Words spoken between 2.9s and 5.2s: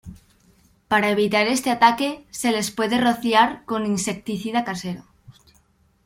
rociar con insecticida casero.